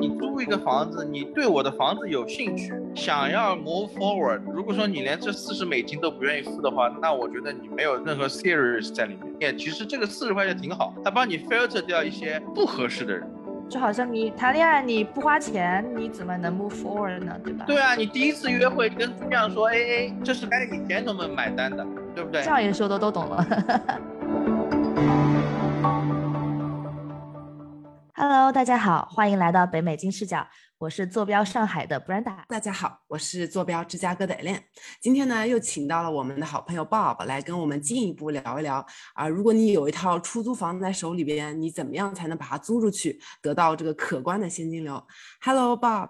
[0.00, 4.40] 你租一个房子，你对我的房子有兴趣，想要 move forward。
[4.52, 9.34] 如果说你连这四十美金都不愿意付的话，那我觉得你没有任何 serious 在里面。
[9.38, 13.28] 也其实这个四十块钱挺好，它帮你 filter 掉一些不合适的人。
[13.68, 17.38] 就好像你谈恋爱你不花钱，你怎么能 move forward 呢？
[17.44, 17.64] 对吧？
[17.66, 22.42] 对啊，你第一次约会跟姑娘说 AA，这是该给 gentlemen 买单的，对不对？
[22.42, 23.46] 这样也说的都懂了。
[28.34, 32.34] Hello，大家好，欢迎来到北美金视角，我是坐标上海的 Brenda。
[32.48, 34.58] 大家好，我是坐标芝加哥的 Elen。
[35.02, 45.06] 今天呢，又请到了我们的好朋友 Bob 来跟我们进一步聊一聊啊，如果你有一套出租房在手里边，你怎么样才能把它租出去，得到这个可观的现金流
[45.42, 46.08] ？Hello，Bob，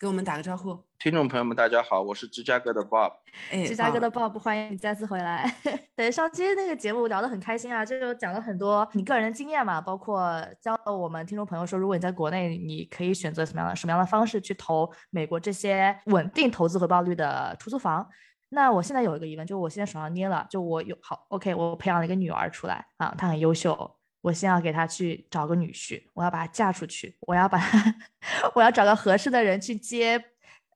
[0.00, 0.78] 给我们打个招呼。
[0.96, 3.12] 听众朋友们，大家好，我是芝加哥的 Bob。
[3.50, 5.52] 哎，芝加哥的 Bob，欢迎你再次回来。
[5.96, 18.06] 对，上期那个节目聊得很开心啊，就讲了很多你个人的经验嘛，包括教了我们听众朋友说，如果你在国内，你可以选择什么样的什么样的方式去投美国这些稳定投资回报率的出租房。
[18.50, 23.97] 那我现在有一个疑问，就我现在手上捏了，就我有好 OK，我培养了一个女儿出来啊，她很优秀，
[24.28, 27.94] 我先要给他去找个女婿，我要把他嫁出去，我要把他，
[28.54, 30.22] 我要找个合适的人去接。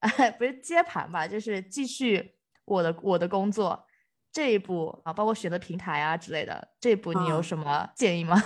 [0.00, 3.84] 哎， 不是接盘吧，就是继续我的我的工作
[4.32, 8.42] 这一步啊，包括选择平台啊之类的这一步，你有什么建议吗？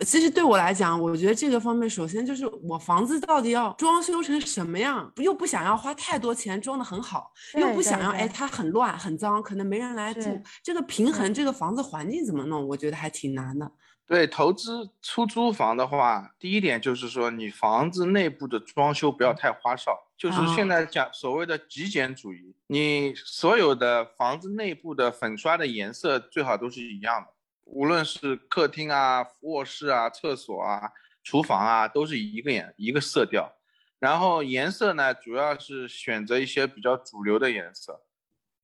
[0.00, 13.72] 其实对我来讲，我觉得这个方面，首先就是我房子到底要装修成什么样，又不想要花太多钱装的很好，又不想要哎它很乱很脏，可能没人来住，这个平衡，这个房子环境怎么弄，我觉得还挺难的。
[14.08, 27.28] 对，投资出租房的话，第一点就是说，你房子内部的装修不要太花哨，就是现在讲所谓的极简主义，你所有的房子内部的粉刷的颜色最好都是一样的，
[27.64, 30.90] 无论是客厅啊、卧室啊、厕所啊、
[31.22, 33.52] 厨房啊，都是一个颜一个色调。
[33.98, 38.00] 然后颜色呢，主要是选择一些比较主流的颜色，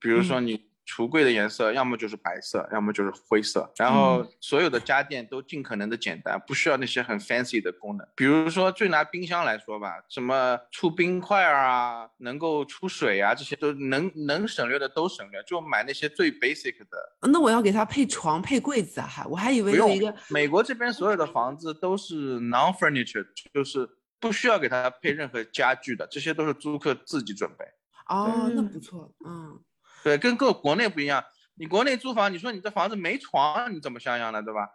[0.01, 0.73] 比如说你。
[0.87, 3.73] 橱柜的颜色要么就是白色，要么就是灰色。
[3.77, 8.07] 然后所有的家电都尽可能的简单，不需要那些很 fancy 的功能。
[8.15, 17.29] 比如说，就拿冰箱来说吧，什么出冰块啊，能够出水啊，这些都能能省略的都省略，就买那些最 basic 的。
[17.33, 20.15] 那我要给它配床配柜子啊，还我还以为有一个。
[20.29, 23.89] 美国这边所有的房子都是 non furniture，就是
[24.21, 27.65] 不需要给它配任何家具的，这些都是租客自己准备。
[28.09, 29.59] 哦，那不错，嗯。
[30.05, 31.25] 对，跟各国内不一样。
[31.55, 34.43] 你国内租房，你说你这房子没床，你怎么像样呢？
[34.43, 34.69] 对吧？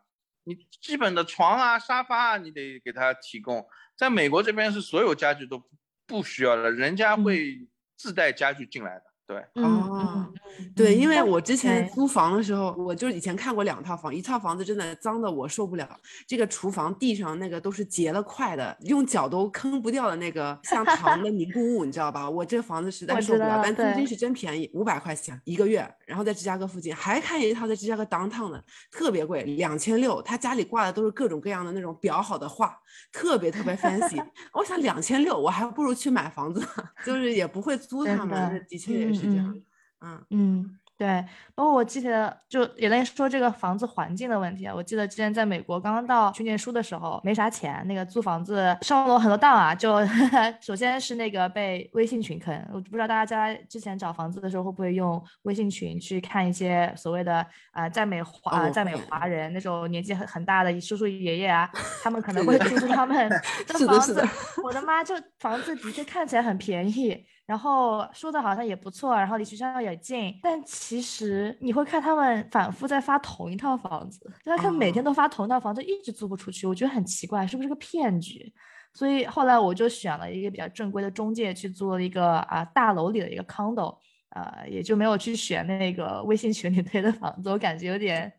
[0.46, 3.64] 你基本的床啊、沙发啊，你得给他提供。
[3.96, 5.64] 在美国这边是所有家具都
[6.08, 9.04] 不需要的，人家会自带家具进来的。
[9.30, 10.28] 对哦，
[10.76, 15.88] 对，因为我之前租房的时候，我就以前看过两套房，一套房子真的脏的我受不了，
[16.26, 22.28] 这个厨房地上那个都是结了块的，用脚都坑不掉的那个像糖的凝固物，你知道吧？
[22.28, 32.76] 我这房子实在受不了，但租金是真便宜，五百块钱一个月，然后在芝加哥附近，还看见一套在芝加哥 downtown 的，特别贵，两千六，他家里挂的都是各种各样的那种裱好的画，
[33.12, 34.20] 特别特别 fancy，
[34.54, 36.66] 我想两千六，我还不如去买房子，
[37.06, 39.19] 就是也不会租他们，的确也是。
[39.20, 39.56] 是这样，
[40.02, 40.76] 嗯嗯。
[41.00, 41.24] 对，
[41.56, 44.76] 包括我记得，就也在说这个房子环境的问题啊。
[44.76, 49.74] 我记得之前在美国刚刚到去念书的时候，没啥钱，那个租房子上了很多当啊。
[49.74, 50.06] 就
[50.60, 61.72] 首先是那个被微信群坑，我不知道大家之前找房子的时候会不会用微信群去看一些所谓的啊在美华在美华人那种年纪很很大的叔叔爷爷啊，
[62.04, 63.30] 他们可能会租租他们
[63.66, 64.22] 的房子。
[64.62, 70.62] 我的妈，这房子的确看起来很便宜，然后说的好像也不错，然后离学校也近，但。
[70.64, 78.54] 其实你会看他们反复在发同一套房子，就他看每天都发同一套房子，一直租不出去，我觉得很奇怪，是不是个骗局？
[78.94, 83.98] 所以后来我就选了一个比较正规的中介去租了一个啊大楼里的一个 condo，
[84.30, 88.32] 呃，也就没有去选那个微信群里推的房子，我感觉有点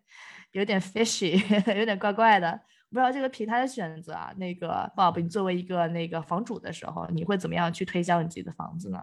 [0.52, 1.34] 有点 fishy，
[1.76, 2.60] 有点怪怪的。
[2.90, 9.00] 不知道这个平台的选择啊，那个 Bob，你作为一个那个房主的时候，你会怎么样去推销你自己的房子呢？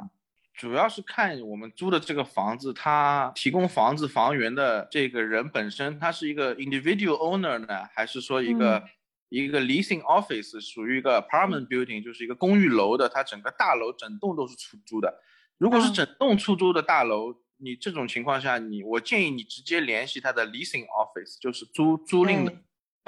[0.54, 8.84] 主要是看我们租的这个房子，它提供房子房源的这个人本身，他是一个 individual owner 呢，还是说一个
[9.30, 15.22] 一个 leasing office，属于一个 apartment building，就是一个公寓楼的，它整个大楼整栋都是出租的。
[15.58, 22.54] 如果是整栋出租的大楼，你这种情况下，你我建议你直接联系他的 leasing office，就是租租赁的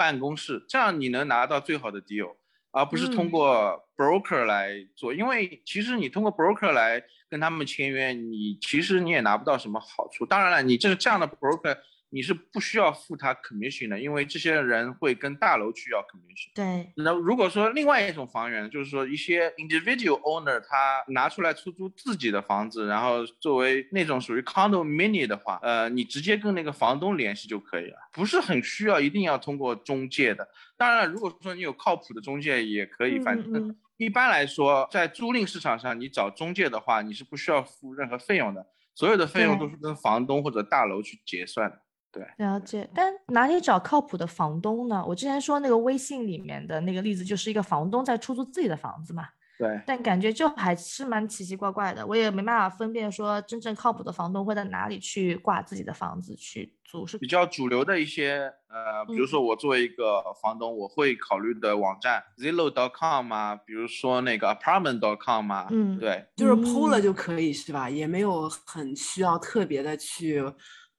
[0.00, 2.36] 办公室，这样你能拿到最好的 deal。
[2.72, 10.24] 而不是通过 broker 来做，因为其实你通过 broker 来跟他们签约，你其实你也拿不到什么好处。
[10.24, 11.76] 当然了，你这这样的 broker，
[12.12, 16.50] 你是不需要付他 commission 的，因为这些人会跟大楼去要 commission。
[16.54, 16.92] 对。
[16.96, 30.48] 那如果说另外一种房源，就是说一些 individual owner 他拿出来出租自己的房子，然后作为那种属于 condo mini 的话，呃，你直接跟那个房东联系就可以了，不是很需要一定要通过中介的。
[30.76, 41.80] 当然，如果说你有靠谱的中介也可以，反正一般来说，在租赁市场上，你找中介的话，你是不需要付任何费用的，所有的费用都是跟房东或者大楼去结算的。
[42.12, 42.88] 对，了解。
[42.92, 45.04] 但哪里找靠谱的房东呢？
[45.06, 49.24] 我之前说那个微信里面的那个例子，就是一个房东在出租自己的房子嘛。
[49.56, 49.80] 对。
[49.86, 57.06] 但感觉就还是蛮奇奇怪怪的，我也没办法分辨说真正靠谱的房东会在哪里去挂自己的房子去租。
[57.06, 65.68] 是比较主流的一些，呃，比如说我作为一个房东，我会考虑的网站 Zillow.com 啊，比如说那个 Apartment.com 啊。
[65.70, 67.88] 嗯，对，就是 PO 了就可以是吧？
[67.88, 70.42] 也没有很需要特别的去。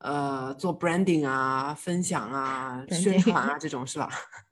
[0.04, 4.10] 呃，做 branding 啊，分享啊，宣传啊，这种是吧？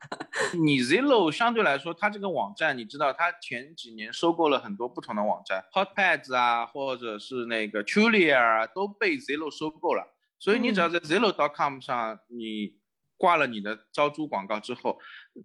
[0.53, 10.15] 你 Zillow 相对来说，它这个网站，你知道，它前几年收购了很多不同的网站，Hotpads 啊，或者是那个 Trulia 啊，都被 Zillow 收购了。
[10.37, 12.79] 所以你只要在 Zillow.com 上，你。
[13.19, 14.97] 挂了你的招租广告之后，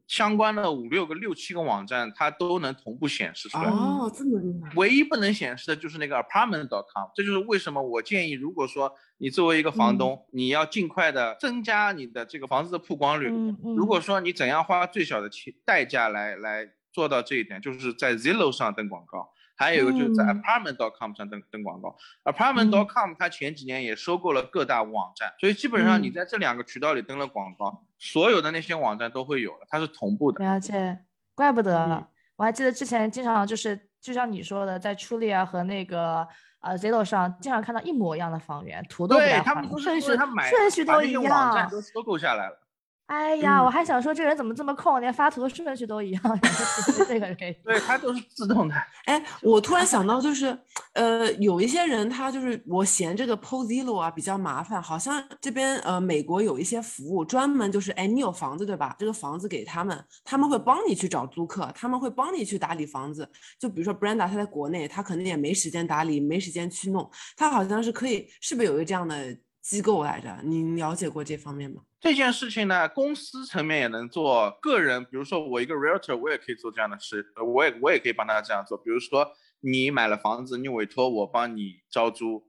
[0.07, 3.65] 相关的五六个、六七个网站它都能同步显示出来。
[3.65, 4.71] 哦，这么厉害！
[4.77, 7.09] 唯一不能显示的就是那个 apartment.com。
[7.17, 13.29] 这就是为什么我建议，如果说你作为一个房东，你要尽快的增加你的这个房子的曝光率。
[13.77, 19.29] 如果说你怎样花最小的钱代价来来做到这一点，就是在 Zillow 上登广告。
[19.57, 30.45] 还有一个就是在 Apartment.com 上登登广告，Apartment.com 它前几年也收购了各大网站，所以基本上你在这两个渠道里登了广告，所有的那些网站都会有了，它是同步的。
[30.45, 30.99] 了解，
[31.35, 36.27] 怪不得了，我还记得之前经常就是就像你说的，在 Trulia 和那个
[36.61, 42.64] 呃 Zillow 上经常看到一模一样的房源，图都对他们顺序买顺序都一样，网站都收购下来了。
[43.07, 46.23] 哎呀，我还想说这人怎么这么空，连发图的顺序都一样。
[47.07, 48.75] 这个可以，对他都是自动的。
[49.05, 50.59] 哎，我突然想到，就是，
[50.95, 58.97] 呃，有一些人他就是我嫌这个 Pozillo 啊比较麻烦，好像这边呃美国有一些服务专门就是，哎，你有房子对吧？
[58.99, 63.29] 这个房子给他们，他们会帮你去找租客，他们会帮你去打理房子。
[63.59, 69.37] 就比如说 Brenda，他在国内，他可能也没时间打理，没时间去弄，他好像是可以，是不是有一个这样的？
[69.65, 71.81] 机构来着，您了解过这方面吗？
[72.05, 78.77] 这件事情呢，公司层面也能做，个人，比如说我一个 realtor，我也可以做这样的事，我也我也可以帮他这样做。
[78.77, 82.47] 比如说你买了房子，你委托我帮你招租，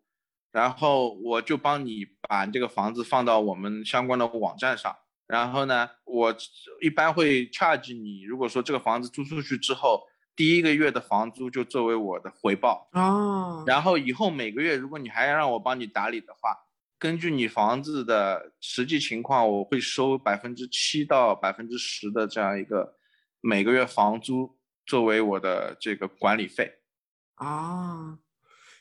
[0.51, 4.93] 然后我就帮你把这个房子放到我们相关的网站上，
[5.25, 6.35] 然后呢，我
[6.81, 10.03] 一般会 charge 你，如果说这个房子租出去之后，
[10.35, 16.64] 第一个月的房租就作为我的回报哦，然后以后每个月如果你还要让我帮你打理的话。
[16.97, 22.97] 根据你房子的实际情况，我会收百分之七到百分之十的这样一个
[23.41, 26.79] 每个月房租作为我的这个管理费。
[27.35, 28.17] 啊，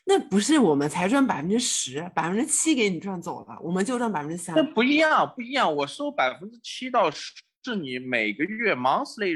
[0.05, 4.55] 那不是我们才赚百分之十，百分之七给你赚走了，我们就赚百分之三。
[4.55, 5.75] 那不一样，不一样。
[5.75, 7.33] 我收百分之七到十
[7.65, 9.35] 是你每个月 monthly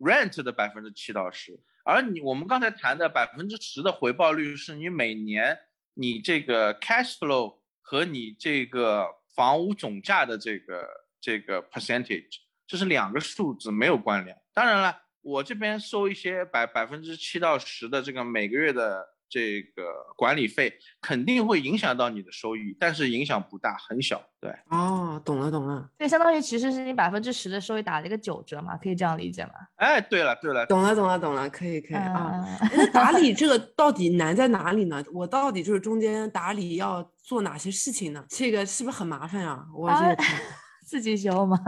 [0.00, 5.56] rent 的百分之七到十，而你我们刚才谈的百分之十的回报率是你每年
[5.94, 7.55] 你这个 cash flow。
[7.88, 9.06] 和你这个
[9.36, 10.88] 房屋总价的这个
[11.20, 14.36] 这个 percentage，这是两个数字，没有关联。
[14.52, 19.15] 当然了，我这边收一些百百分之七到十的这个每个月的。
[19.28, 19.82] 这个
[20.16, 24.22] 管理费肯定会影响到你的收益，但是影响不大，很小。
[24.40, 25.88] 对，哦，懂了懂了。
[25.98, 29.52] 对，相当于其实是你百分之十的收益打了一个九折嘛，可以这样理解吗？
[29.76, 32.44] 哎，对了对了，懂了懂了懂了，可以可以啊。
[32.72, 35.04] 那打理这个到底难在哪里呢？
[35.12, 38.24] 我到底就是中间打理要做哪些事情呢？
[38.28, 39.66] 这个是不是很麻烦呀？
[39.74, 40.16] 我这
[40.86, 41.58] 自己修吗？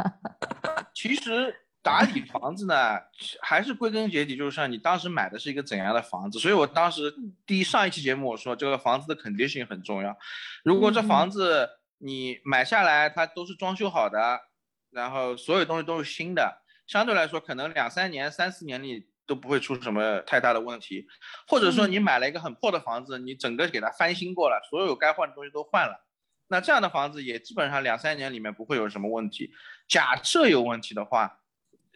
[0.94, 1.54] 其实。
[1.80, 2.98] 打理房子呢，
[3.40, 6.38] 还是归根结底就是像你当时买的是一个怎样的房子。
[6.38, 7.14] 所以我当时
[7.46, 10.18] 第一上一期节目我说这个房子的 condition 很重要。
[10.64, 14.40] 如果这房子你买下来它都是装修好的，
[14.90, 21.06] 然后所有东西都是新的，相对来说可能两三年、三四年里都不会出什么太大的问题。
[21.46, 26.04] 或者说你买了一个很破的房子，你整个给它翻新过了，所有该换的东西都换了，
[26.48, 29.52] 那这样的房子也基本上两三年里面不会有什么问题。
[29.88, 31.37] 假设有问题的话。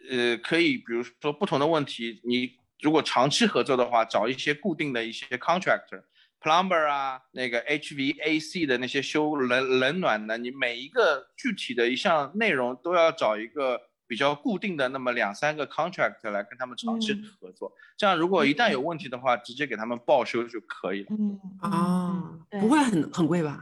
[0.09, 21.07] 呃，可以，比如说不同的问题，你如果长期合作的话，找一些固定的一些 contractor，plumber 啊，那个 HVAC 的那些修冷冷暖的，你每一个具体的一项内容都要找一个比较固定的那么两三个 contractor 来跟他们长期合作，这样如果一旦有问题的话，直接给他们报修就可以了。
[21.11, 23.59] 嗯啊，不会很很贵吧？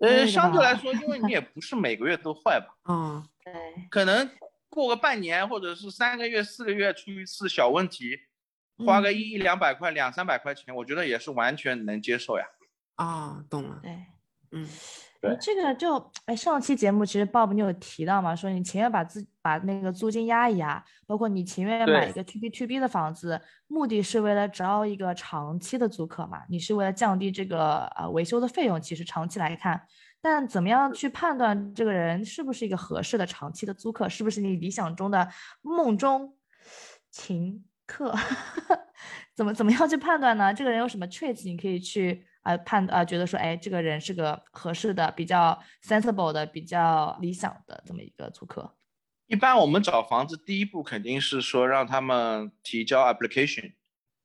[0.00, 2.74] 呃，相对来说，因为 你也不是每个月都坏吧？
[2.88, 3.54] 嗯，对，
[3.88, 4.28] 可能
[4.74, 8.18] 过个半年或者是三个月、四个月出一次小问题，
[8.84, 12.44] 花个一一两百块、两三百块钱，我觉得也是完全能接受呀。
[12.96, 13.78] 啊，懂了。
[13.80, 13.92] 对，
[14.50, 14.68] 嗯，
[15.20, 29.86] 对这个就哎，上期节目其实 Bob 你有提到嘛，说你情愿把自把那个租金压一压，包括你情愿买一个 to B to B 的房子，目的是为了招一个长期的租客嘛，你是为了降低这个呃维修的费用，其实长期来看，
[30.24, 35.28] 但怎么样去判断这个人是不是一个合适的长期的租客，是不是你理想中的
[35.60, 36.34] 梦中
[37.10, 38.14] 情客？
[39.36, 40.54] 怎么怎么样去判断呢？
[40.54, 48.74] 这个人有什么 traits 你可以去呃判呃觉得说，哎，这个人是个合适的、比较 sensible 的、比较理想的这么一个租客。
[49.26, 53.74] 一般我们找房子，第一步肯定是说让他们提交 application。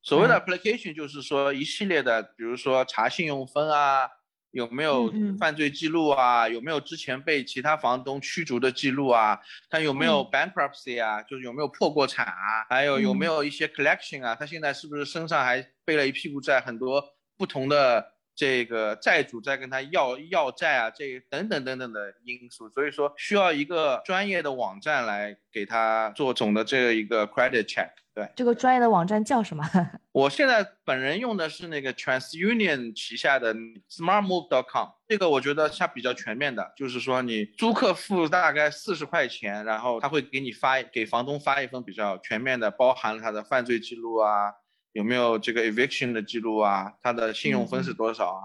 [0.00, 4.08] 所谓的 application 就是说一系列的，比如说查信用分啊，
[4.50, 9.38] 有没有犯罪记录啊，有没有之前被其他房东驱逐的记录啊，
[9.68, 17.04] 他有没有 bankruptcy 啊，就是有没有破过产啊，还有有没有一些 collection 啊，他现在是不是身上还背了一屁股债，很多
[17.36, 18.12] 不同的。
[18.36, 27.90] 这个债主在跟他要要债啊，这等等等等的因素，所以说需要一个专业的网站来给他做总的这一个 credit check。
[28.20, 29.64] 对这个专业的网站叫什么？
[30.12, 44.52] 我现在本人用的是那个 TransUnion 旗下的 SmartMove.com，这个我觉得它比较全面的，就是说你租客付大概四十块钱，然后他会给你发给房东发一份比较全面的，包含了他的犯罪记录啊。
[44.92, 46.92] 有没有这个 eviction 的记录啊？
[47.00, 48.42] 他的信用分是多少啊？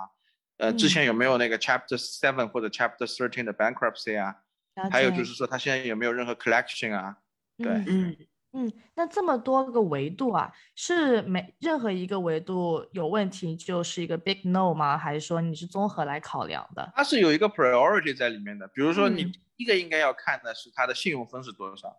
[0.57, 4.35] 呃，之前有没有那个 Chapter Seven 或者 Chapter Thirteen 的 bankruptcy 啊？
[4.91, 7.17] 还有就是说他现在有没有任何 collection 啊？
[7.57, 8.17] 对，嗯嗯，
[8.93, 14.97] 那这么多个维度啊，是每任何一个维度有问题就是一个 big no 吗？
[14.97, 16.91] 还是说你是综合来考量的？
[16.95, 18.67] 它是有一个 priority 在里面的。
[18.69, 21.95] 比如说你嗯第一个应该要看的是它的信用分是多少。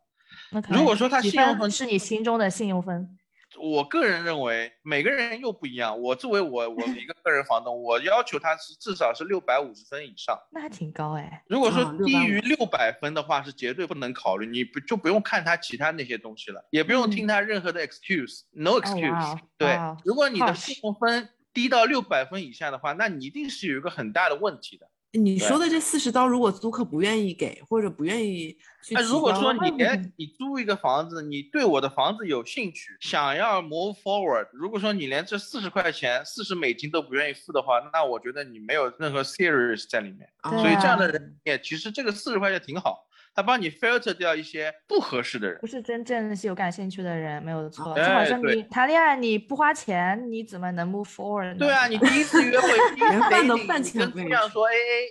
[0.53, 3.17] OK，如果说它信用分分是你心中的信用分，
[3.61, 6.01] 我个人认为每个人又不一样。
[6.01, 10.39] 我作为我我一个个人房东，我要求他是至少是六百五十分以上。
[10.53, 11.45] 那还挺高哎。
[11.49, 19.39] 如果说啊低于650六百分的话，是绝对不能考虑，你不就不用看他其他那些东西了，也不用听他任何的 excuse，no 哦 excuse。
[19.59, 24.89] 对如果你的信用分低到六百分以下的话，那你一定是有一个很大的问题的。
[25.13, 40.29] 你说的这四十刀，如果租客不愿意给或者不愿意去那如果说你嗯连你租一个房子，你对我的房子有兴趣，想要 move forward，如果说你连这四十块钱、四十美金都不愿意付的话，那我觉得你没有任何 serious 在里面。
[40.43, 43.06] 啊所以这样的啊人也其实这个四十块钱挺好，
[43.37, 45.67] 他帮你 filter 掉一些不合适的人不。
[45.67, 47.93] 是真正是有感兴趣的人，没有错。
[47.93, 51.59] 啊就好像你谈恋爱，你不花钱，你怎么能 move forward 呢？
[51.59, 55.07] 对啊，你第一次约会， 第一次连饭都 dating，饭你跟钱不愿意出姑娘说 A A，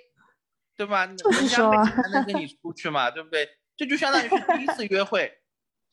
[0.75, 1.05] 对吧？
[1.05, 3.47] 就是说钱才能跟你出去嘛，对不对？
[3.77, 5.31] 这就相当于是第一次约会，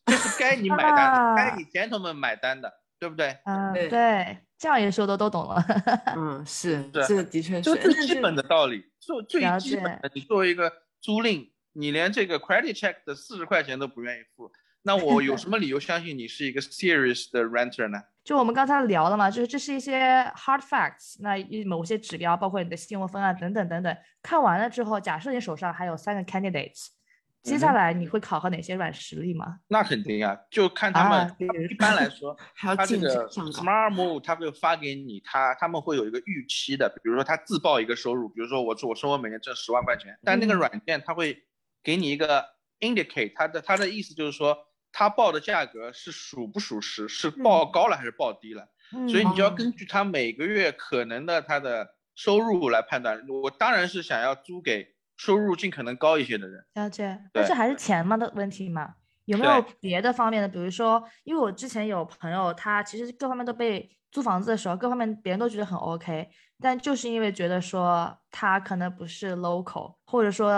[0.06, 3.36] 这是该你买单的， 该啊你 gentleman 买单的，对不对？
[3.44, 5.62] 嗯，对对，这样也说的都懂了。
[6.16, 10.10] 嗯，是，是这个的确，就是最基本的道理，做最基本的。
[10.14, 14.50] 你作为一个租赁，你连这个 credit check 的四十块钱都不愿意付，
[14.82, 17.98] 那我有什么理由相信你是一个 serious 的 renter 呢？
[18.24, 26.86] 就我们刚才聊了嘛，就是这是一些 hard facts，那一某些指标，包括你的信用分啊等等等等，看完了之后，假设你手上还有三个 candidates，
[27.42, 29.58] 接下来你会考核哪些软实力吗？
[29.66, 31.18] 那肯定啊，就看他们。
[31.20, 31.36] 啊
[31.68, 33.28] 一般来说， 他这个。
[33.28, 41.42] Smart Move 他会发给你，他他们会有一个预期的，比如说他自报一个收入，比如说我说我说我每年挣十万块钱，但那个嗯软件它会
[41.82, 42.44] 给你一个
[42.80, 44.56] indicate，它的它的意思就是说
[44.90, 48.68] 他报的价格是属不属实，是报高了还是报低了，
[49.08, 53.20] 所以嗯你就要哦根据他每个月可能的他的收入来判断。
[53.42, 56.64] 我当然是想要租给收入尽可能高一些的人。
[56.74, 58.94] 了解，但是还是钱嘛的问题嘛。
[59.24, 60.48] 有没有别的方面的？
[60.48, 66.28] 比如说，因为我之前有朋友，他其实各方面都被租房子的时候，各方面别人都觉得很 OK，
[66.62, 70.50] 但就是因为觉得说他可能不是 local，或者说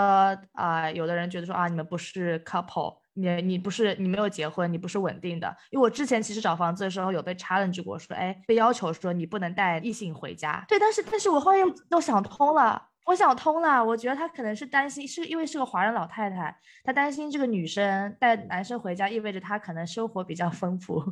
[0.53, 5.53] 啊、有的人觉得说啊，你们不是 couple，你你不是你没有结婚，你不是稳定的。
[5.71, 10.63] 因为我之前其实找房子的时候有被 challenge 过，说哎，被要求说你不能带异性回家。
[10.67, 12.89] 对，但是但是我后来又又想通了。
[13.05, 21.03] 我想通了，我觉得他可能是担心，是因为是个华人老太太，她担心这个女生带男生回家意味着她可能生活比较丰富，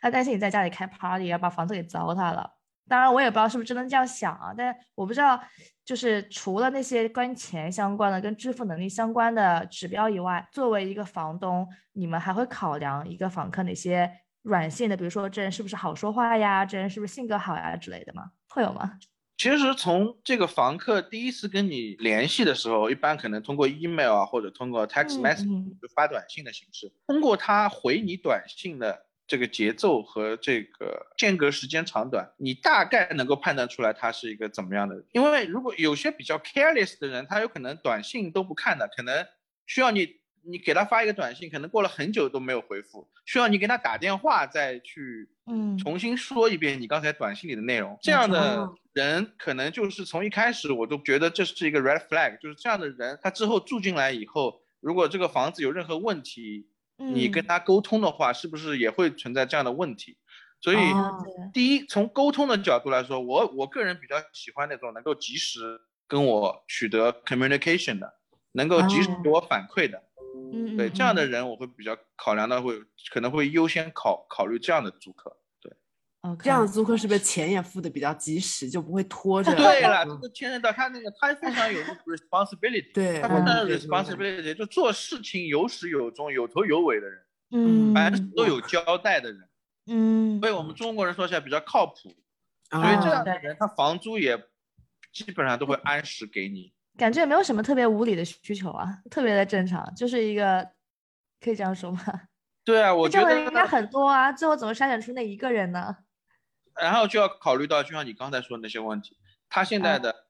[0.00, 2.50] 她担心你在家里开 party 要把房子给糟蹋了。
[2.88, 5.40] 当然，我也不知道是不是真的这样想啊，但我不知道，
[5.84, 14.10] 就是除了那些跟钱相关的、跟支付能力相关的指标以外，作为一个房东，你们还会考量一个访客哪些
[14.42, 18.30] 软性的，比如说这人是不是好说话呀，这人是不是性格好呀之类的吗？
[18.48, 18.98] 会有吗？
[19.38, 35.02] 其实从这个房客第一次跟你联系的时候，一般可能通过 email 啊，或者通过 text message 就发短信的形式，通过他回你短信的这个节奏和这个间隔时间长短，你大概能够判断出来他是一个怎么样的人。
[35.12, 39.26] 因为如果有些比较 careless 的人，他有可能短信都不看的，可能
[39.66, 40.20] 需要你。
[40.44, 47.96] 你给他发一个短信，可能过了很久都没有回复，需要你给他打电话再去，嗯，重新说一遍你刚才短信里的内容。
[48.02, 60.16] 这样的人可能就是从一开始我都觉得这是一个 red flag，就是这样的人，他之后住进来以后，如果这个房子有任何问题，你跟他沟通的话，是不是也会存在这样的问题？
[60.60, 60.76] 所以，
[61.52, 68.14] 第一，从沟通的角度来说，我我个人比较喜欢那种能够及时跟我取得 communication 的，
[68.52, 70.00] 能够及时给我反馈的。
[70.52, 72.78] 嗯，对，这样的人我会比较考量的，会
[73.12, 75.36] 可能会优先考考虑这样的租客。
[76.22, 79.52] 对，这样的租客是不是钱也付的比较及时，就不会拖着？
[79.56, 89.40] 对了，这个牵扯到他那个，他非常有 responsibility，对，他非常有 responsibility，就做事情有始有终、有头有尾的人，嗯，凡事都有交代的人，
[89.88, 92.14] 嗯，所以我们中国人说起来比较靠谱，
[92.70, 94.38] 所以这样的人他房租也
[95.12, 96.72] 基本上都会按时给你。
[96.96, 100.70] 感觉也没有什么特别无理的需求啊，特别的正常，就是一个
[101.40, 102.00] 可以这样说吗？
[102.64, 105.96] 对啊，我觉得应该很多啊，最后怎么筛选出那一个人呢？
[106.80, 109.16] 然后就要考虑到，就像你刚才说的那些问题，
[109.48, 110.26] 他现在的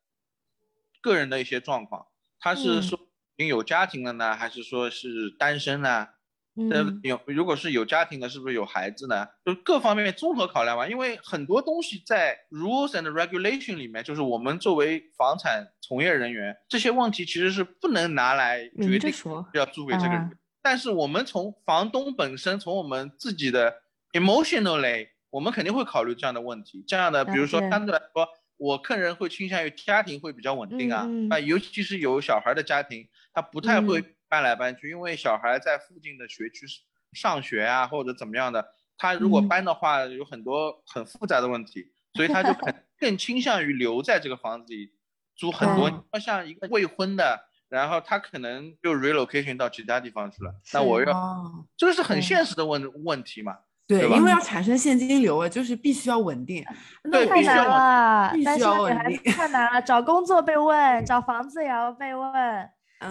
[1.00, 2.06] 个人的一些状况，
[2.38, 2.98] 他是说
[3.36, 6.08] 已经有家庭了呢，还是说是单身呢？
[6.54, 9.26] 嗯，有如果是有家庭的，是不是有孩子呢？
[9.42, 10.86] 就各方面综合考量吧。
[10.86, 19.10] 因为很多东西在 rules and regulation 里面，就是我们作为房产从业人员，这些问题其实是不能拿来决定
[19.54, 20.38] 要租给这个人。
[20.60, 23.74] 但是我们从房东本身，从我们自己的
[24.12, 26.84] emotionally，我们肯定会考虑这样的问题。
[26.86, 34.04] 这样的，比如说相对来说，我个人会倾向于家庭会比较稳定啊，啊，尤其是有小孩的家庭，他不太会。
[34.32, 36.64] 搬来搬去，因为小孩在附近的学区
[37.12, 44.90] 上学啊，或者怎么样的，他如果搬的话，有很多很复杂的问题，所以他就很 更倾向于留在这个房子里
[45.36, 46.08] 租很多。
[46.18, 53.58] 像一个未婚的，然后他可能就 relocation 到其他地方去了，那我要，这个是很现实的问问题嘛？
[53.86, 56.64] 对，因为要产生现金流啊，就是必须要稳定。
[57.04, 59.32] 那，太难了，必须要稳定。
[59.32, 62.32] 太难了，找工作被问，找房子也要被问。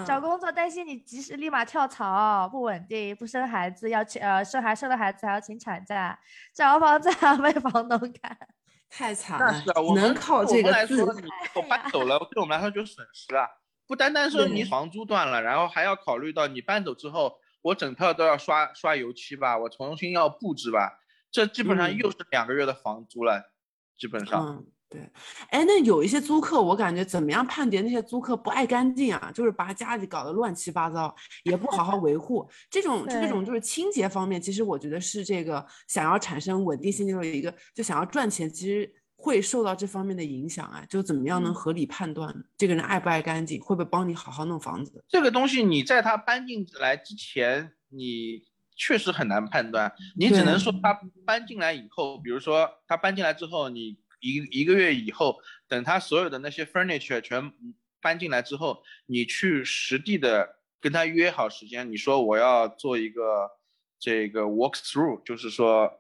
[0.06, 6.18] 找工作担心你及时立马跳槽不稳定，不生孩子要请呃生孩生了孩子还要请产假，
[6.56, 8.38] 找房子还要被房东赶，
[8.90, 9.52] 太惨了。
[9.52, 13.46] 那是啊，我能靠这个自我搬走了，对我们来说就损失啊。
[13.86, 21.00] 不单单说你房租断了，然后还要考虑到你搬走之后，我整套都要刷刷油漆吧，我重新要布置吧，
[21.32, 23.52] 这基本上又是两个月的房租了，
[23.98, 24.64] 基本上。
[24.90, 25.10] 对，
[25.52, 29.32] 哎，那有一些租客，我感觉怎么样判别那些租客不爱干净啊？
[29.34, 40.84] 就是把家里搞得乱七八糟，也不好好维护，这种这种就是清洁方面，其实我觉得是这个想要产生稳定现金流的一个，就想要赚钱，其实会受到这方面的影响啊。
[40.90, 45.04] 就怎么样能合理判断这个人爱不爱干净，会不会帮你好好弄房子？
[45.08, 48.44] 这个东西你在他搬进来之前，你
[48.76, 54.00] 确实很难判断，你只能说他搬进来以后，比如说他搬进来之后，你。
[54.24, 57.52] 一一个月以后，等他所有的那些 furniture 全
[58.00, 63.50] 搬进来之后，你去实地的跟他约好时间，你说我要做一个
[64.00, 65.92] 这个 walk through，就是说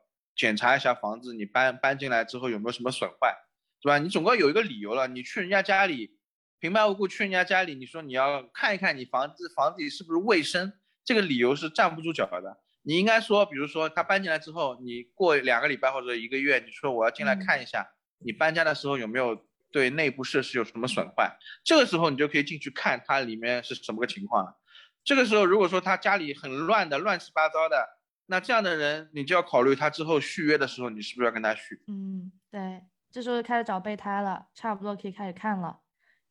[0.41, 3.37] 检查一下房子，你搬搬进来之后有没有什么损坏，
[3.79, 3.99] 是吧？
[3.99, 5.07] 你总归有一个理由了。
[5.07, 6.17] 你去人家家里，
[6.57, 10.73] 平白无故去人家家里，你说你要看一看你房子房子里是不是卫生，
[11.05, 12.57] 这个理由是站不住脚的。
[12.81, 17.91] 你应该说，比如说他搬进来之后，你过两个礼拜或者一个月，你说我要进来看一下。
[18.17, 21.37] 你搬家的时候有没有对内部设施有什么损坏？
[21.63, 24.57] 这个时候你就可以进去看它里面是什么个情况了。
[25.03, 27.87] 这个时候如果说他家里很乱的、乱七八糟的，
[28.31, 31.81] 那这样的人你就要考虑他之后续约的时候你是不是要跟他续？
[31.87, 35.77] 嗯，对，这时候开始找备胎了，差不多可以开始看了，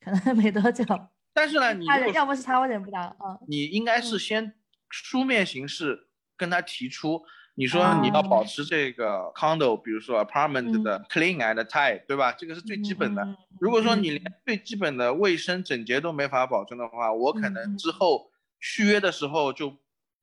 [0.01, 0.83] 可能 没多久。
[1.35, 1.85] 但是呢，你
[2.15, 3.15] 要不是他，我忍不了。
[3.23, 4.55] 嗯，你应该是先
[4.89, 6.09] 书面形式
[6.39, 7.23] 跟他提出。
[7.57, 12.33] 你说你要保持这个 condo，比如说 apartment 的 clean and tight，对吧？
[12.33, 13.37] 这个是最基本的。
[13.61, 19.77] 如果说你连最基本的卫生整洁都没法保证的话，我可能之后续约的时候就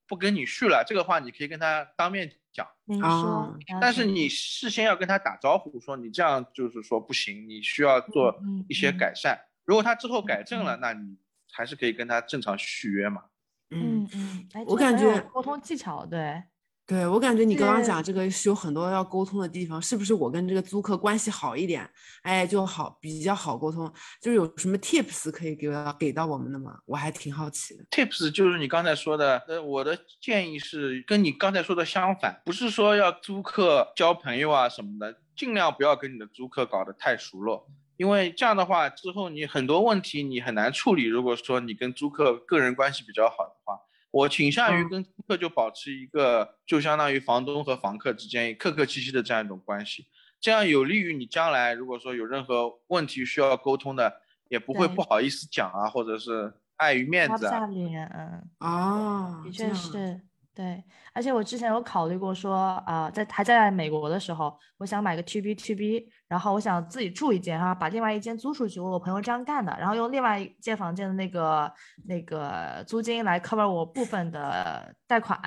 [0.08, 0.84] 不跟你续了。
[0.88, 8.36] 这个话你可以跟他当面讲你说，但是你事先要跟他打招呼，说你这样就是说不行，你需要做
[8.68, 9.40] 一些改善。
[9.66, 11.18] 如果他之后改正了，那你
[11.52, 13.24] 还是可以跟他正常续约嘛。
[13.70, 16.42] 嗯嗯，我感觉沟通技巧对。
[16.88, 21.88] 对我感觉你刚刚讲这个是有很多要沟通的地方，是不是我跟这个租客关系好一点，
[22.22, 23.92] 哎，就好比较好沟通？
[24.22, 26.80] 就是有什么 tips 可以给到给到我们的吗？
[26.86, 27.84] 我还挺好奇的。
[27.92, 41.04] tips 就是你刚才说的，呃，我的建议是跟你刚才说的相反，不是说要租客交朋友啊什么的，尽量不要跟你的租客搞得太熟络，因为这样的话之后你很多问题你很难处理。
[41.04, 43.78] 如果说你跟租客个人关系比较好的话。
[44.12, 50.08] 我倾向于跟租客就保持一个，就相当于房东和房客之间客客气气的这样一种关系，
[50.40, 57.66] 这样有利于你将来如果说有任何问题需要沟通的，也不会不好意思讲啊，或者是碍于面子啊。
[57.66, 60.22] 嗯，啊，的确是。
[60.58, 65.40] 对，而且我之前有考虑过说，啊，在还在美国的时候，我想买个 B
[65.76, 68.80] B，然后我想自己住一间哈，把另外一间租出去。
[68.80, 71.72] 我朋友这样干的，然后用另外一间房间的那个
[72.08, 75.40] 那个租金来 cover 我部分的贷款。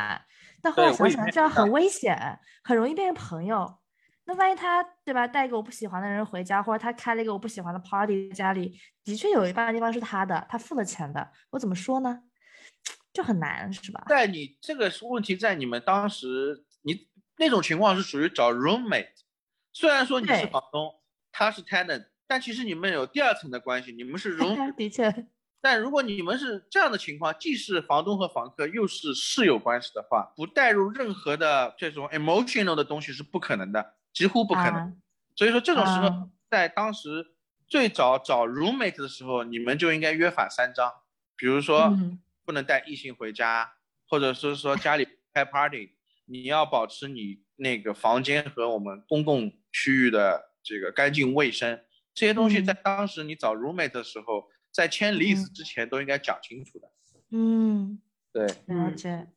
[0.62, 3.78] 但后来想想，这样很危险，很容易变成朋友。
[4.26, 12.20] 那万一他对吧，带一个我不喜欢的人回家，或者他开了一个我不喜欢的 party，家里的确有一半的地方是他的，他付了钱的，我怎么说呢？
[13.12, 14.04] 就很难是吧？
[14.08, 19.08] 在你这个问题，在你们当时，你那种情况是属于找 roommate，
[19.72, 20.94] 虽然说你是房东，
[21.32, 24.74] 他是 tenant，但其实你们有第二层的关系，你们是 room。
[24.76, 25.26] 的确。
[25.60, 35.00] 但如果你们是这样的情况，既是房东和房客，又是室友关系的话，不带入任何的这种 emotional 的东西是不可能的，几乎不可能。
[35.34, 37.34] 所以说这种时候，在当时
[37.66, 40.92] 最早找 roommate 的时候，你们就应该约法三章，
[41.36, 41.92] 比如说。
[42.50, 43.74] 不能带异性回家，
[44.08, 45.92] 或者是说家里开 party，
[46.26, 51.80] 你要保持你那个房间和我们公共区域的这个干净卫生，
[52.12, 56.90] 这些东西在当时你找 roommate 的时候，在签 lease 之前都应该讲清楚的。
[57.30, 58.00] 嗯，
[58.32, 59.28] 对，了解，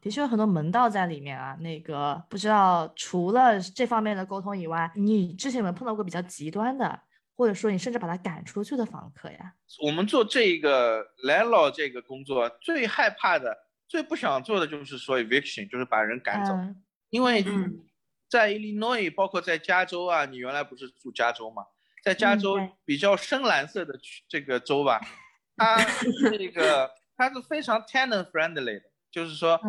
[0.00, 1.54] 的确有很多门道在里面啊。
[1.60, 6.98] 那个不知道除了这方面的沟通以外，你之前有没有碰到过比较极端的？
[7.36, 9.54] 或者说你甚至把他赶出去的房客呀？
[9.82, 13.56] 我们做这个 landlord 这个工作，最害怕的、
[13.88, 16.54] 最不想做的就是说 eviction，就是把人赶走。
[17.10, 17.44] 因为
[18.28, 21.64] 在 Illinois，包括在加州啊，你原来不是住加州吗？
[22.02, 25.00] 在加州比较深蓝色的这个州吧，
[25.56, 25.82] 它
[26.30, 29.60] 这个它是非常 tenant friendly 的，就是说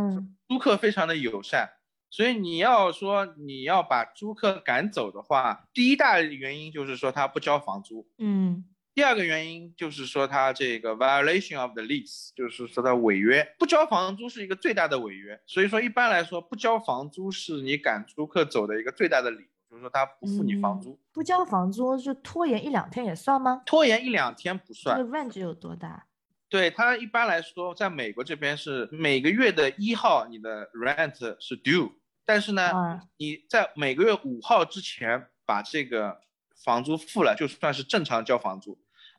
[0.47, 1.69] 租客非常的友善。
[2.15, 15.37] 所以你要说你要把租客赶走的话，第一大原因就是说他不交房租，嗯，第二个原因就是说他这个 violation of the lease，就是说他违约，不交房租是一个最大的违约。
[15.45, 20.97] 所以说一般来说不交房租是你赶租客走的一个最大的理由，就是说他不付你房租。
[21.11, 23.61] 不交房租就拖延一两天也算吗？
[23.65, 24.97] 拖延一两天不算。
[24.97, 26.05] 这个 range 有多大？
[26.47, 31.91] 对他一般来说，在美国这边是每个月的一号你的 rent 是 due。
[32.25, 36.19] 但是呢，你在每个月五号之前把这个
[36.63, 38.77] 房租付了，就算是正常交房租。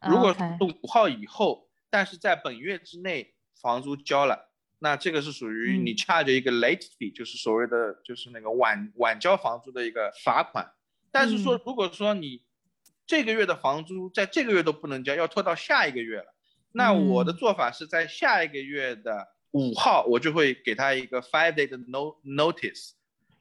[0.08, 0.40] 如果是
[0.82, 10.72] 五号以后，但是在本月之内房租交了，那这个是属于你 charge 一个 late fee，就是所谓的就是那个晚晚交房租的一个罚款。
[11.10, 12.42] 但是说，如果说你
[13.06, 16.34] 这个月的房租在这个月都不能交，要拖到下一个月了，
[16.72, 22.90] 那我的做法是在下一个月的五号，我就会给他一个 five day 的 no notice。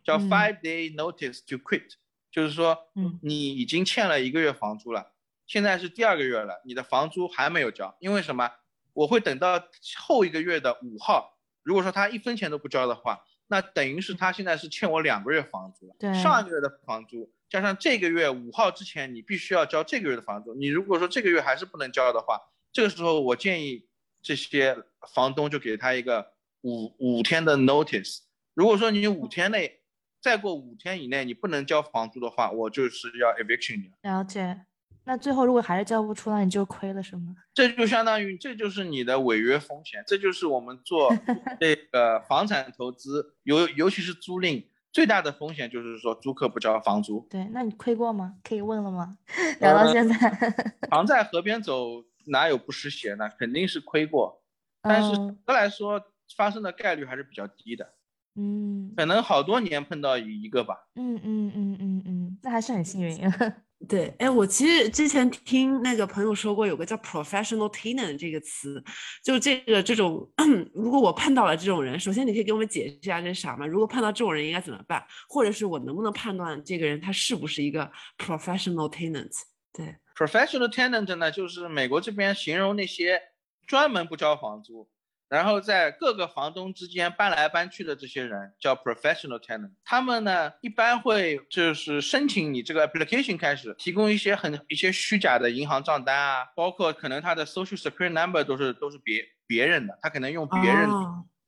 [0.05, 1.95] 叫 five day notice to quit，
[2.31, 2.77] 就是说，
[3.23, 5.13] 你已经欠了一个月房租了，
[5.47, 8.51] 现在是第二个月了，你的房租还没有交，因为什么？
[8.93, 9.61] 我会等到
[9.97, 15.95] 后一个月的五号，如果说他一分钱都不交的话，那等于是他现在是欠我两个月房租了。
[15.97, 22.39] 对，上一个月的房租加上这个月五号之前你必须要交这个月的房租，你如果说这个月还是不能交的话，
[22.71, 23.87] 这个时候我建议
[24.21, 24.77] 这些
[25.13, 28.19] 房东就给他一个五五天的 notice，
[28.53, 29.81] 如果说你五天内。
[30.25, 33.91] 再过五天以内你不能交房租的话，我就是要 eviction 你。
[34.01, 34.59] 了解。
[35.03, 37.35] 那最后如果还是交不出，那你就亏了是吗？
[37.53, 41.15] 这就相当于这就是你的违约风险，这就是我们做
[41.61, 47.27] 这个房产投资，尤尤其是租赁最大的风险就是说租客不交房租。
[47.29, 48.33] 对，那你亏过吗？
[48.43, 49.19] 可以问了吗？
[49.61, 50.15] 聊到现在，
[50.89, 53.29] 常在河边走，哪有不湿鞋呢？
[53.37, 54.41] 肯定是亏过，
[54.81, 56.01] 但是总的来说
[56.35, 57.93] 发生的概率还是比较低的。
[58.35, 60.75] 嗯，可能好多年碰到一个吧。
[60.95, 63.17] 嗯嗯嗯嗯嗯，那还是很幸运。
[63.87, 68.83] 对，哎，我其实之前听那个朋友说过，有个叫 professional tenant 这个词，
[69.23, 70.27] 就这个这种，
[70.73, 73.67] 如果我碰到了这种人，首先你可以给我们解释一下这是啥吗？
[73.67, 75.05] 如果碰到这种人应该怎么办？
[75.29, 79.31] 或者是我能不能判断这个人他是不是一个 professional tenant？
[79.71, 83.21] 对，professional tenant 呢，就是美国这边形容那些
[83.67, 84.89] 专门不交房租。
[85.27, 100.87] 然后在各个房东之间搬来搬去的这些人叫 professional tenant，他们呢一般会就是申请你这个 application 开始提供一些很一些虚假的银行账单啊，包括可能他的 social security number 都是都是别别人的，他可能用别人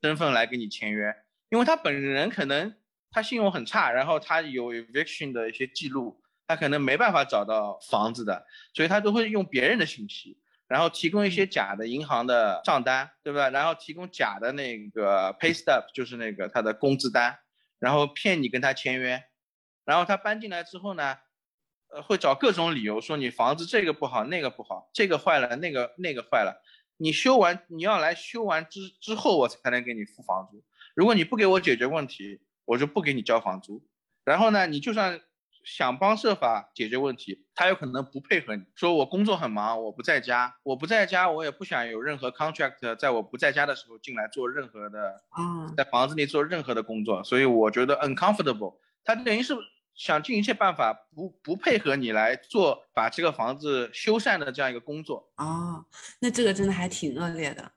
[0.01, 1.13] 身份来给你签约，
[1.49, 2.75] 因为他本人可能
[3.11, 10.39] 他信用很差，然后他有 eviction 的一些记录，他可能没办法找到房子的，所以他都会用别人的信息。
[10.67, 13.49] 然后提供一些假的银行的账单，对吧？
[13.49, 17.39] 然后提供假的那个 pay stub，就是那个他的工资单，
[17.79, 19.23] 然后骗你跟他签约。
[19.85, 21.15] 然后他搬进来之后呢，
[21.89, 26.61] 呃，会找各种理由说你房子这个不好，那个不好，这个坏了，那个那个坏了。
[26.97, 30.63] 你修完你要来修完之之后我才能给你付房租。
[30.95, 33.87] 如果你不给我解决问题，我就不给你交房租。
[34.25, 35.21] 然后呢，你就算。
[35.67, 48.77] 想方设法解决问题，他有可能不配合你，说我工作很忙，我不在家，我不在家，我也不想有任何 contract 在我不在家的时候进来做任何的啊，在房子里做任何的工作，所以我觉得 uncomfortable。
[49.03, 49.53] 他等于是
[49.93, 55.85] 想尽一切办法不不配合你来做把这个房子修缮的这样一个工作哦，
[56.21, 57.71] 那这个真的还挺恶劣的。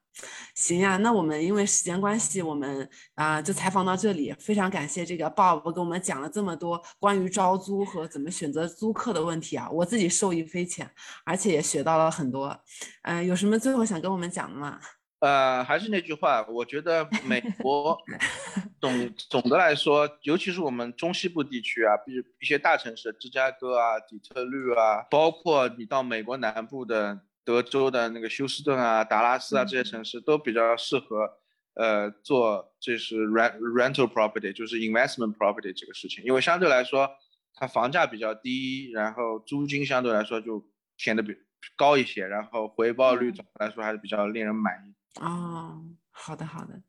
[0.55, 4.35] 行呀，那我们因为时间关系，我们啊就采访到这里。
[4.39, 10.91] 非常感谢这个 Bob 给我们讲了这么多关于招租和怎么选择租客的问题啊，我自己受益匪浅，
[11.25, 12.59] 而且也学到了很多。
[13.03, 14.79] 嗯，有什么最后想跟我们讲的吗？
[15.21, 17.97] 呃，还是那句话，我觉得美国
[18.81, 27.21] 总总的来说，尤其是我们中西部地区啊，比如一些大城市，芝加哥啊、底特律啊，包括你到美国南部的。
[27.51, 31.29] 德州的那个休斯顿啊、达拉斯啊这些城市都比较适合，
[31.75, 37.11] 呃，做这是 rent rental property，就是 investment property 这个事情，因为相对来说
[37.55, 40.65] 它房价比较低，然后租金相对来说就
[40.97, 41.35] 显得比
[41.77, 44.95] 高一些，然后回报率总的来说还是比较令人满意。
[45.21, 45.83] 哦，
[46.13, 46.81] 好的好的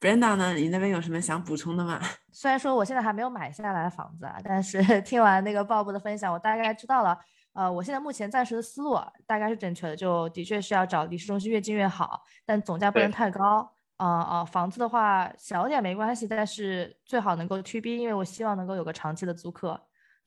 [0.00, 2.00] ，Brenda 呢，你那边有什么想补充的吗？
[2.32, 7.16] 虽然说我现在还没有买下来房子啊，但是 听完那个鲍勃的分享，我大概知道了。
[7.52, 13.74] 呃，我现在目前暂时的思路大概是正确的，就的确是要找离市中心越近越好，但总价不能太高。
[13.96, 19.72] 啊啊，房子的话小点没关系，但是最好能够 to B，因为我希望能够有个长期的租客。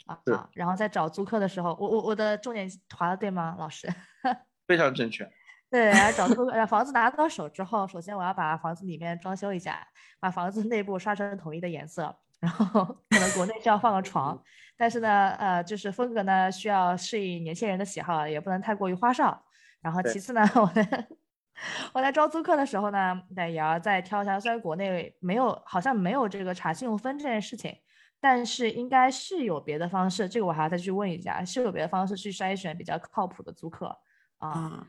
[0.05, 3.88] 啊啊，然后在找租客的时候，我我我的重点划的对吗，老师？
[4.67, 5.27] 非常正确。
[5.71, 9.88] 对，然后找租客，房子拿到手之后，首先我要把房子里面装修一下，
[10.19, 12.15] 把房子内部刷成统一的颜色。
[12.43, 14.38] 然后可能国内需要放个床，
[14.75, 19.45] 但是呢，呃，就是风格呢需要适应年轻人的喜好，也不能太过于花哨。
[19.82, 21.08] 然后其次呢， 我在
[21.93, 24.38] 我在招租客的时候呢，那也要再挑一下。
[24.38, 27.73] 虽然国内没有，好像没有这个查信用分这件事情，
[28.19, 30.27] 但是应该是有别的方式。
[30.27, 33.97] 这个我还要再去问一下，是有别的方式去筛选比较靠谱的租客
[34.39, 34.86] 啊。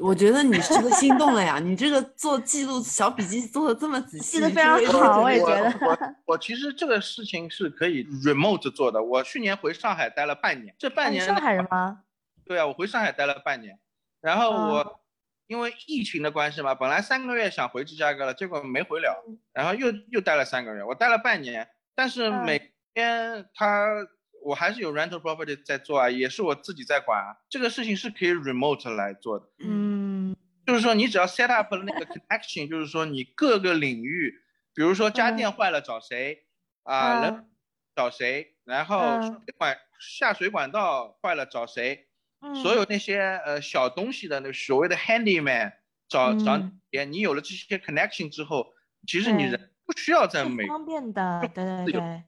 [0.00, 1.58] 我觉得你是不是心动了呀？
[1.58, 5.72] 你这个做记录小笔记做的这么仔细，记得非常好，我也觉得。
[5.86, 9.02] 我我其实这个事情是可以 remote 做的。
[9.02, 12.02] 我去年回上海待了半年，这半年上海人吗？
[12.44, 13.78] 对啊，我回上海待了半年，
[14.20, 15.00] 然后我
[15.46, 23.86] 因为疫情的关系嘛，本来三个月想回芝加哥了，结果没回了，然后又又待了三个月，我待了半年，但是每天他。
[24.44, 27.36] 我还是有 rental property 在做啊，也是我自己在管啊。
[27.48, 29.46] 这个事情是可以 remote 来做的。
[29.60, 34.42] 嗯，就是说你只要 set up 了那个 connection，就是说你各个领域，
[34.74, 36.44] 比如说家电坏了找谁
[36.82, 37.46] 啊，人
[37.94, 42.08] 找谁，然后水管下水管道坏了找谁，
[42.62, 45.72] 所有那些呃小东西的那个所谓的 handyman
[46.08, 46.70] 找找你。
[47.08, 48.74] 你有了这些 connection 之后，
[49.06, 52.24] 其实你人不需要在美方便的，对对对。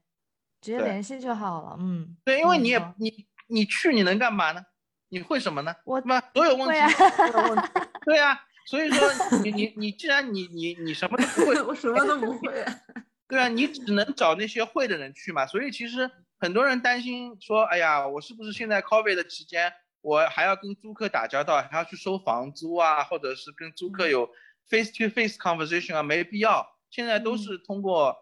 [0.64, 4.64] 直接联系就好了，嗯，对，因为你也你你去你能干嘛呢？
[5.10, 5.76] 你会什么呢？
[5.84, 6.94] 我那所有问题，
[8.06, 9.06] 对呀，所以说
[9.42, 12.64] 你你你既然你你你什么都不会， 我什么都不会，
[13.28, 15.46] 对啊，你只能找那些会的人去嘛。
[15.46, 24.30] 所以其实很多人担心说，哎呀，我是不是现在 COVID 的期间，我还要跟租客打交道，还要去收房租啊，或者是跟租客有
[24.70, 26.02] face to face conversation 啊？
[26.02, 28.16] 没必要，现在都是通过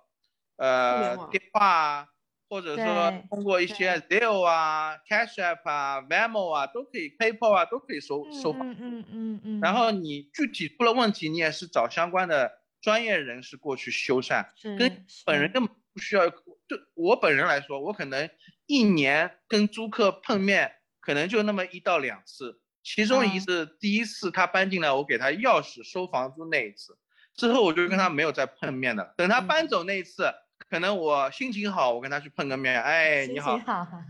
[0.56, 2.08] 呃电话啊。
[2.52, 8.70] 或者说通过一些 Zelle 啊、Cash App 啊、Venmo 啊，都可以 PayPal 啊，都可以收收房。
[8.72, 9.60] 嗯嗯嗯嗯。
[9.62, 14.44] 然后你具体出了问题，你也是找相关的专业人士过去修缮，
[14.78, 16.28] 跟本人根本不需要。
[16.28, 18.28] 就我本人来说，我可能
[18.66, 22.60] 一年跟租客碰面，可能就那么一到两次。
[22.82, 26.98] 其中一次，第一次他搬进来，我给他钥匙收房租那一次，
[27.34, 29.14] 之后我就跟他没有再碰面的。
[29.16, 30.30] 等他搬走那一次。
[30.68, 33.58] 可能我心情好，我跟他去碰个面， 哎，你好，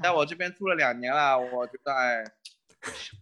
[0.02, 2.24] 在我 这边住了两年了，我觉得哎，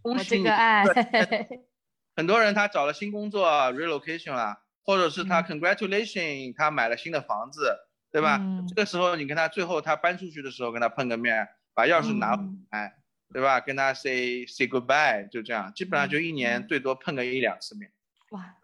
[0.03, 0.49] 恭喜你。
[0.49, 0.85] 爱。
[2.16, 7.75] 很多人他找了新工作，relocation 了，或者是他 congratulation 他买了新的房子，
[8.12, 8.38] 对吧？
[8.69, 12.37] 这个时候你跟他最后他搬出去的时候跟他碰个面，把钥匙拿
[12.71, 12.95] 来，
[13.33, 13.61] 对吧？
[13.61, 17.90] 跟他 say say goodbye，就这样，基本上就一年最多碰个一两次面。
[18.31, 18.55] 哇，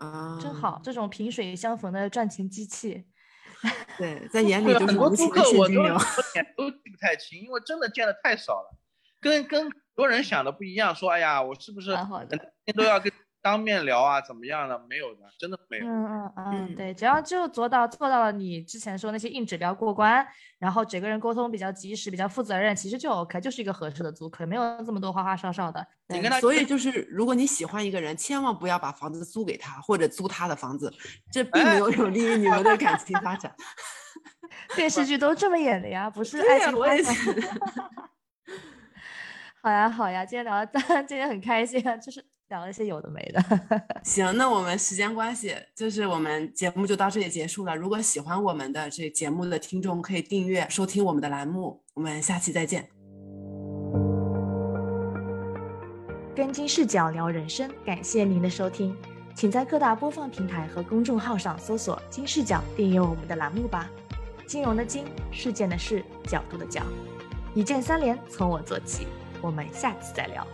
[0.40, 3.07] 真好，这种萍水相逢的赚钱机器。
[3.98, 5.96] 对，在眼里都是无情的现金流。
[6.57, 8.76] 都记不太清，因为真的见的太少了，
[9.20, 10.94] 跟跟很多人想的不一样。
[10.94, 13.12] 说，哎呀，我是不是每天都要跟
[13.46, 14.20] 当面聊啊？
[14.20, 14.76] 怎么样的？
[14.88, 15.87] 没有的，真的没有。
[15.87, 20.26] 嗯嗯嗯，对，只要就做到做到了你之前说那些硬指标过关，
[20.59, 25.87] 然后整个人沟通比较及时、比较负责任，其实就 OK，就是一个合适的租客，没有这么多花花哨哨的。
[26.09, 30.92] 你跟他，所以就是如果你喜欢一个人，千万不要把房子租给他，或者租他的房子，
[31.30, 33.54] 这并没有有利于你们的感情发展。
[34.74, 37.11] 电视剧都这么演的呀，不是爱情关系。
[39.62, 43.42] 好呀好呀，今天聊的 今天很开心啊，就是聊了一些有的没的。
[44.04, 47.74] 行，那我们时间关系，就是我们节目就到这里结束了。
[47.74, 51.82] 如果喜欢我们的这节目的听众，可以订阅收听我们的栏目。
[51.94, 52.88] 我们下期再见。
[56.35, 58.94] 跟金视角聊人生，感谢您的收听，
[59.35, 63.90] 请在各大播放平台和公众号上搜索“金视角”，订阅我们的栏目吧。
[64.46, 66.82] 金融的金，事件的事，角度的角，
[67.54, 69.09] 一键三连，从我做起。
[69.40, 70.46] 我们下次再聊。